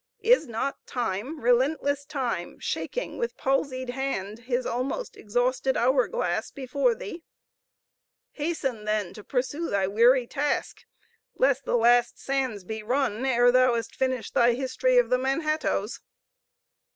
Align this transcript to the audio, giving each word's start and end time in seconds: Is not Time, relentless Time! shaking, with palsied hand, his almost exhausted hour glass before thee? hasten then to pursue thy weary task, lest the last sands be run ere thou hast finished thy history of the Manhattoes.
Is 0.23 0.47
not 0.47 0.87
Time, 0.87 1.41
relentless 1.41 2.05
Time! 2.05 2.57
shaking, 2.57 3.19
with 3.19 3.37
palsied 3.37 3.91
hand, 3.91 4.39
his 4.39 4.65
almost 4.65 5.15
exhausted 5.15 5.77
hour 5.77 6.07
glass 6.07 6.49
before 6.49 6.95
thee? 6.95 7.21
hasten 8.31 8.85
then 8.85 9.13
to 9.13 9.23
pursue 9.23 9.69
thy 9.69 9.85
weary 9.85 10.25
task, 10.25 10.85
lest 11.35 11.65
the 11.65 11.77
last 11.77 12.17
sands 12.19 12.63
be 12.63 12.81
run 12.81 13.23
ere 13.27 13.51
thou 13.51 13.75
hast 13.75 13.95
finished 13.95 14.33
thy 14.33 14.53
history 14.55 14.97
of 14.97 15.11
the 15.11 15.19
Manhattoes. 15.19 15.99